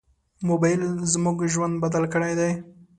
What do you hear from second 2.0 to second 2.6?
کړی دی.